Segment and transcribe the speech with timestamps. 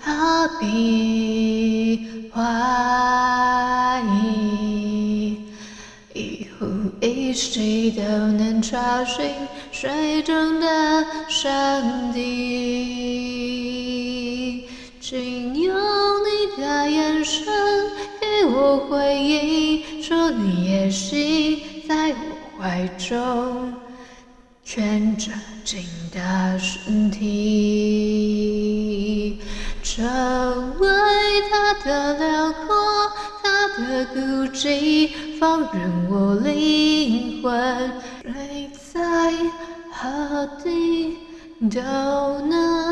[0.00, 2.42] 何必怀
[4.22, 5.36] 疑？
[6.14, 6.66] 一呼
[7.00, 9.24] 一吸都能吵醒
[9.70, 12.18] 水中的上帝。
[15.00, 17.46] 请用你的眼神
[18.20, 22.14] 给我回应，说你也醒在我
[22.58, 23.72] 怀中。
[24.70, 25.32] 蜷着
[25.64, 25.82] 紧
[26.12, 27.24] 的身体，
[29.82, 30.04] 成
[30.78, 30.86] 为
[31.50, 32.76] 他的辽阔，
[33.42, 34.20] 他的孤
[34.52, 35.08] 寂，
[35.40, 37.90] 放任我灵魂
[38.22, 39.32] 睡在
[39.90, 41.16] 何地
[41.70, 42.87] 都能。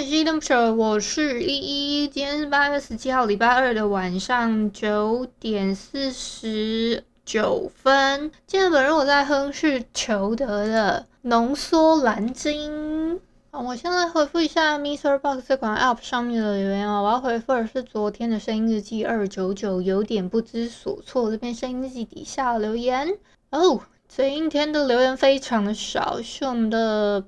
[0.00, 2.08] 是依依恋不舍，我是依依。
[2.08, 8.30] 今天是八月十七号，礼拜二的晚上九点四十九分。
[8.46, 13.20] 今天本人我在哼是裘德的浓缩蓝鲸。
[13.50, 17.02] 我现在回复一下 MixerBox 这款 App 上面的留言哦。
[17.02, 21.30] 我要回复的是昨天的声音日记二九九，有点不知所措。
[21.30, 23.18] 这边声音日记底下留言
[23.50, 27.22] 哦，今天的留言非常的少，是我们的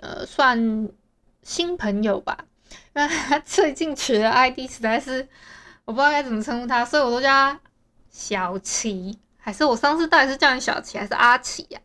[0.00, 0.88] 呃算。
[1.42, 2.38] 新朋友吧，
[2.94, 5.28] 因为他 最近取的 ID 实在是
[5.84, 7.60] 我不知道该怎么称呼他，所以我都叫他
[8.10, 11.80] 小齐，还是我上次到底是叫你小齐还是阿齐呀？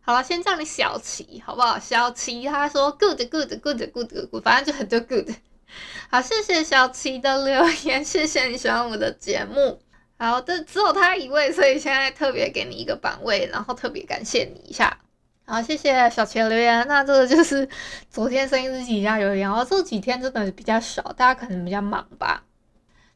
[0.00, 1.78] 好了，先叫你小齐好不好？
[1.78, 5.28] 小齐他说 good good good good good，反正就很多 good。
[6.10, 9.82] 好，谢谢小齐的留言，谢谢你喜欢我的节目。
[10.18, 14.98] 好的，只有他一位，所以现在特别给你一个版位，然后特别感谢你一下。
[15.50, 16.86] 好，谢谢小钱留言。
[16.86, 17.66] 那这个就是
[18.10, 22.42] 昨天声音日记加留言，然后这几天真的比较少，大家可能比较忙吧。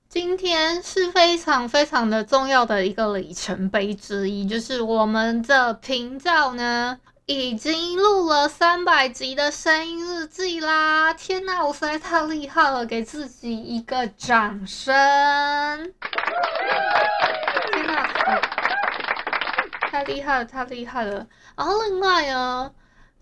[0.09, 11.13] 今天是非常非常的重要的一个里程碑之一，就是我们的频道呢已经录了三百集的声音日记啦！
[11.13, 14.95] 天呐，我实在太厉害了，给自己一个掌声！
[17.73, 18.09] 天呐！
[19.93, 21.27] 太厉害了，太厉害了！
[21.55, 22.71] 然后另外呢，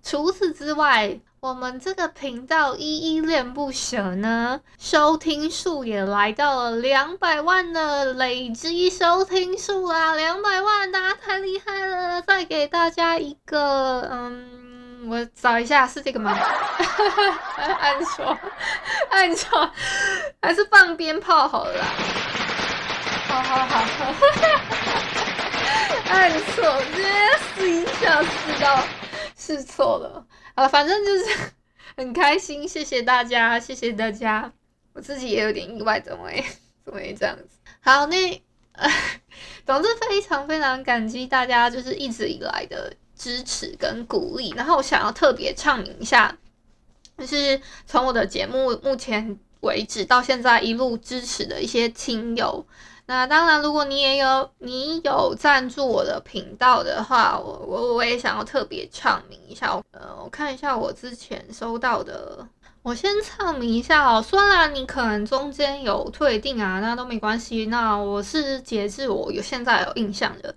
[0.05, 12.23] 除此之外，我们这个频道依依恋不舍呢，收听数也来到了两百万的累积收听数啦，两百万，大家太厉害了！
[12.23, 16.39] 再给大家一个，嗯，我找一下，是这个吗？
[17.81, 18.39] 按错，
[19.11, 19.69] 按错，
[20.41, 21.85] 还是放鞭炮好了啦。
[23.27, 23.85] 好好好，
[26.21, 26.63] 按错，
[26.95, 27.09] 直接
[27.55, 28.85] 试一下试到
[29.35, 30.27] 试错了。
[30.55, 31.25] 啊，反正就是
[31.97, 34.53] 很开心，谢谢大家，谢谢大家。
[34.93, 36.45] 我自己也有点意外，怎么会
[36.85, 37.57] 怎么会这样子？
[37.81, 38.43] 好，那
[38.73, 38.87] 呃，
[39.65, 44.53] 总之非常非常感激大家，就是一直以来的支持跟鼓励。
[44.55, 46.37] 然后我想要特别唱名一下，
[47.17, 52.67] 就是从我的节目目前为止到现在一路支持的一些亲友。
[53.11, 59.83] 那当然，如果你也有你有赞助我的频道的话，我我我也想要特别唱名一下。
[59.91, 62.47] 呃，我看一下我之前收到的，
[62.83, 64.23] 我先唱名一下哦。
[64.23, 67.67] 虽然你可能中间有退订啊，那都没关系。
[67.67, 70.55] 那我是截至我有现在有印象的，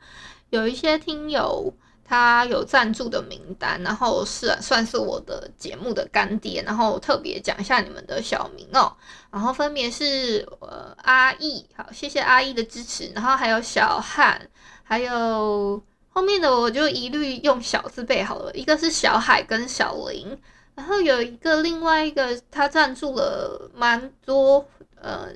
[0.51, 1.73] 有一些听友。
[2.05, 8.93] 他有赞助的名单，然后是算是我的节目的干爹，然后特别讲一下你们的小名哦，
[9.31, 14.49] 然后分别是呃阿义，好，谢谢阿义的支持，然后还有小汉，
[14.83, 20.38] 还有后面的我就一律用小字辈好了，一个是小海跟小林，
[20.75, 24.67] 然后有一个另外一个他赞助了蛮多，
[25.01, 25.29] 呃，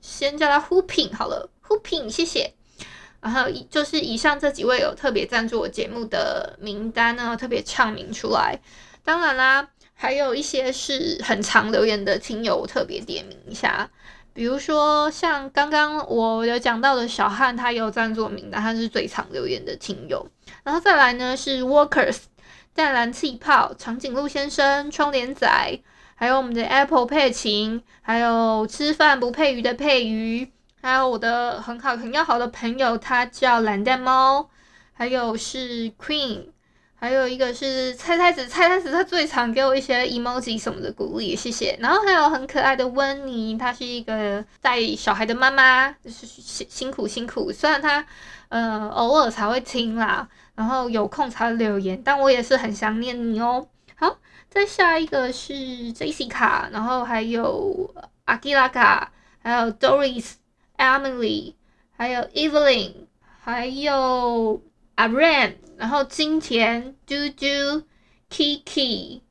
[0.00, 2.52] 先叫他呼品好了，呼品谢谢。
[3.22, 8.58] 然后就是以上这几位有特别赞助我节目的名单呢，特别唱名出来。
[9.04, 13.88] 当然啦，还有一些是很常留言的听友，我特别点名一下。
[14.34, 20.26] 比如说像刚刚我有讲到的小汉，他有赞助名单，他是最常留言的听友。
[20.64, 22.16] 然后再来呢是 Workers、
[22.74, 25.46] 淡蓝气泡、长颈鹿先生、窗帘仔，
[26.16, 30.50] 还有我们的 Apple 佩琴，还有吃饭不配鱼的配鱼。
[30.82, 34.50] 还有我的很好很要好的朋友，他叫蓝蛋猫，
[34.92, 36.48] 还有是 Queen。
[36.94, 41.76] 还有一个是菜菜子，菜菜子他最常给我一些 emoji 什么的鼓励，谢谢。
[41.80, 47.50] 然后还有很可爱的温妮，她是一个带小孩的妈妈，就是辛辛苦辛苦。
[47.52, 48.06] 虽然她
[48.50, 53.66] 呃偶尔才会听啦，然后有空才会留言，但我也是很想念你哦。
[53.96, 54.18] 好，
[54.48, 55.52] 再下一个是
[55.92, 57.92] Jessica，然后还有
[58.26, 59.10] 阿基拉卡，
[59.42, 60.34] 还有 Doris
[60.81, 61.55] Doris，Emily，
[61.91, 62.93] 还有 Evelyn，
[63.41, 64.61] 还有。
[64.97, 67.83] 阿 Ran，然后金田、啾啾、
[68.31, 69.21] Kiki，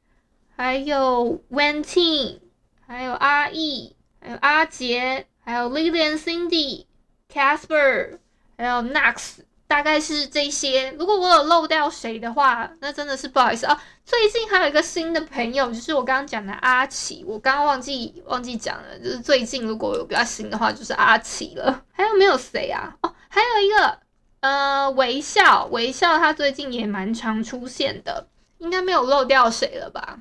[0.54, 2.38] 还有 Wentin，
[2.86, 8.20] 还有阿易，还有阿杰，还有 Lilian、Cindy、Casper，
[8.56, 9.38] 还有 Nax，
[9.71, 10.91] 大概是这些。
[10.99, 13.81] 如果我有漏掉谁的话，那真的是不好意思啊。
[14.03, 21.83] 最近还有一个新的朋友，就是我刚刚讲的阿奇，我刚刚忘记忘记讲了，就是最近如果有比较新的话，就是阿奇了。
[21.93, 22.93] 还有没有谁啊？
[23.01, 23.99] 哦，还有一个。
[24.41, 28.25] 呃，微笑，微笑，他最近也蛮常出现的，
[28.57, 30.17] 应该没有漏掉谁了吧？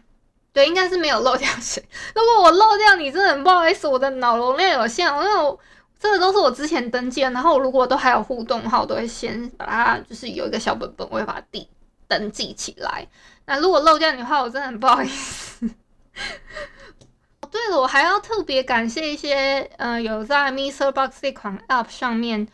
[0.53, 1.83] 对，应该是没有漏掉谁。
[2.15, 5.59] 如果我漏掉你，真的很不好意思，我的脑容量有限，因为我
[6.01, 11.69] 这个都是我之前登记的，然后如果都还有互动的话，我都会先把它，就是有一个小本本，我会把它记
[12.09, 13.07] 登记起来。
[13.45, 15.69] 那如果漏掉你的话，我真的很不好意思。
[17.51, 22.49] 对了，我还要特别感谢一些，呃，有在 MixerBox 这款 App 上面。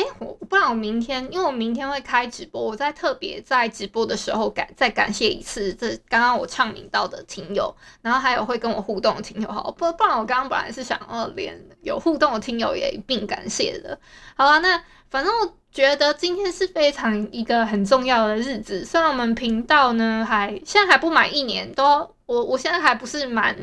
[0.00, 13.98] 哎，我不然我明天，因为我明天会开直播，我再特别在直播的时候感再感谢一次这刚刚我唱名到的听友，然后还有会跟我互动的听友，好不不然我刚刚本来是想要连有互动的听友也一并感谢的。
[14.34, 21.84] 好了，那反正我觉得今天是非常一个很重要的日子，虽然我们频道呢还现在还不满一年，都
[22.24, 23.54] 我我现在还不是满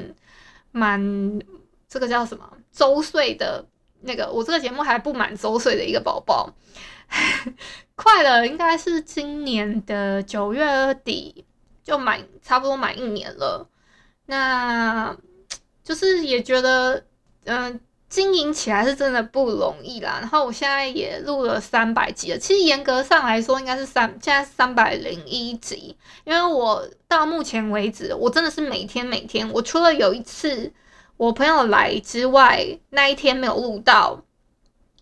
[0.71, 1.01] 满
[1.89, 3.65] 这个叫什么周岁的。
[4.01, 6.53] 那个，我这个节目还不满周岁的一个宝宝，
[7.95, 11.43] 快了，应该是今年的九月底
[11.83, 13.67] 就满，差不多满一年了。
[14.27, 15.17] 那
[15.83, 17.03] 就是也觉得，
[17.45, 20.19] 嗯、经营起来是真的不容易啦。
[20.21, 30.71] 然后我现在也录了三百集了，其实严格上来说应该是三，现在三百零一集，因为我到目前为止，我真的是每天每天，我除了有一次。
[31.17, 34.21] 我朋友来之外，那一天没有录到，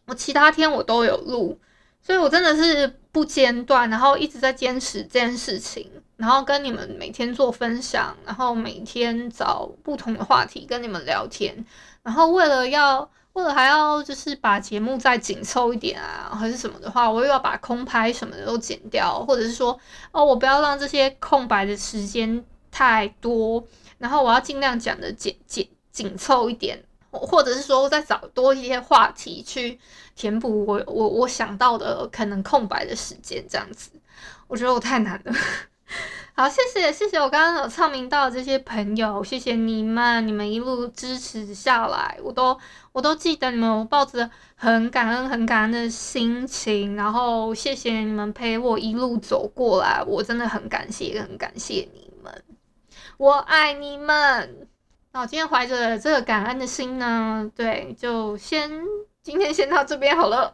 [0.07, 1.59] 我其他天我都有录，
[2.01, 11.65] 所以我真的是不间断，然后一直在坚持这件事情，然后跟你们每天做分享，然后每天找不同的话题跟你们聊天，
[12.01, 19.77] 然后为了要，为了还要就是把节目再紧凑一点啊，还是什么的话，我又要把空拍什么的都剪掉，或者是说，
[20.13, 23.61] 哦，我不要让这些空白的时间太多，
[23.97, 25.67] 然后我要尽量讲的简简。
[25.95, 29.79] 紧凑一点，或者是说再找多一些话题去
[30.13, 33.91] 填补我我我想到的可能空白的时间，这样子，
[34.47, 35.33] 我觉得我太难了。
[36.35, 42.59] 好，谢谢谢谢我刚刚有唱名到的这些朋友，谢谢你们，你们一路支持下来，我都
[42.91, 52.43] 我都记得你们，我抱着很感恩很感恩的心情，然后谢谢你们陪我一路走过来，我真的很感谢很感谢你们，
[53.15, 54.67] 我爱你们。
[55.15, 58.69] 好，今天怀着这个感恩的心呢，对，就先
[59.23, 60.53] 今天先到这边好了。